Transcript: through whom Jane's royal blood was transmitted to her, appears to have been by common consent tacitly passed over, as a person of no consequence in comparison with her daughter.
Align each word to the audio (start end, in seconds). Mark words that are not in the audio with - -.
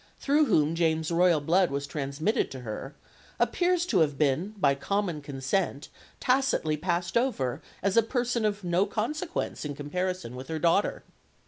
through 0.17 0.45
whom 0.45 0.73
Jane's 0.73 1.11
royal 1.11 1.39
blood 1.39 1.69
was 1.69 1.85
transmitted 1.85 2.49
to 2.49 2.61
her, 2.61 2.95
appears 3.39 3.85
to 3.85 3.99
have 3.99 4.17
been 4.17 4.55
by 4.57 4.73
common 4.73 5.21
consent 5.21 5.89
tacitly 6.19 6.75
passed 6.75 7.15
over, 7.15 7.61
as 7.83 7.95
a 7.95 8.01
person 8.01 8.43
of 8.43 8.63
no 8.63 8.87
consequence 8.87 9.63
in 9.63 9.75
comparison 9.75 10.35
with 10.35 10.47
her 10.47 10.57
daughter. 10.57 11.03